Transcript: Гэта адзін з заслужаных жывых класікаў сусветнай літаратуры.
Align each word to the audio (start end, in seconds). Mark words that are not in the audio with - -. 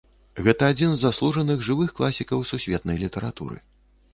Гэта 0.45 0.69
адзін 0.73 0.95
з 0.95 0.99
заслужаных 1.01 1.61
жывых 1.67 1.93
класікаў 1.99 2.41
сусветнай 2.53 2.97
літаратуры. 3.05 3.57